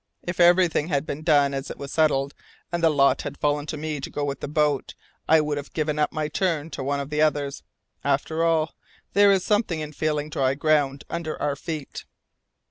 [0.23, 2.33] If everything had been done as it was settled,
[2.71, 4.95] and the lot had fallen to me to go with the boat,
[5.29, 7.61] I would have given up my turn to one of the others.
[8.03, 8.73] After all,
[9.13, 12.05] there is something in feeling dry ground under your feet.